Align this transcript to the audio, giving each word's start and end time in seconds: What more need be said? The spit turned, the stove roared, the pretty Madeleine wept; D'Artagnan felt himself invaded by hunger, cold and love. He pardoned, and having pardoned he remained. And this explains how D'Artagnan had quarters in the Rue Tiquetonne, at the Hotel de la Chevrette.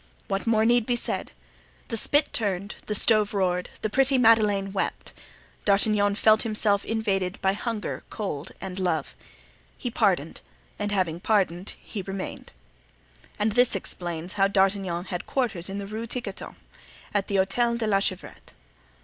What 0.27 0.47
more 0.47 0.65
need 0.65 0.87
be 0.87 0.95
said? 0.95 1.29
The 1.89 1.95
spit 1.95 2.33
turned, 2.33 2.73
the 2.87 2.95
stove 2.95 3.35
roared, 3.35 3.69
the 3.83 3.89
pretty 3.91 4.17
Madeleine 4.17 4.73
wept; 4.73 5.13
D'Artagnan 5.63 6.15
felt 6.15 6.41
himself 6.41 6.83
invaded 6.83 7.39
by 7.39 7.53
hunger, 7.53 8.03
cold 8.09 8.51
and 8.59 8.79
love. 8.79 9.15
He 9.77 9.91
pardoned, 9.91 10.41
and 10.79 10.91
having 10.91 11.19
pardoned 11.19 11.75
he 11.79 12.01
remained. 12.01 12.51
And 13.37 13.51
this 13.51 13.75
explains 13.75 14.33
how 14.33 14.47
D'Artagnan 14.47 15.03
had 15.05 15.27
quarters 15.27 15.69
in 15.69 15.77
the 15.77 15.85
Rue 15.85 16.07
Tiquetonne, 16.07 16.55
at 17.13 17.27
the 17.27 17.35
Hotel 17.35 17.77
de 17.77 17.85
la 17.85 17.99
Chevrette. 17.99 18.53